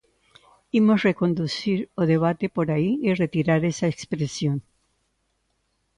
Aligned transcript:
Imos 0.79 1.03
reconducir 1.09 1.79
o 2.01 2.03
debate 2.13 2.45
por 2.55 2.67
aí 2.75 2.91
e 3.07 3.09
retirar 3.23 3.61
esa 3.71 3.87
expresión. 3.93 4.57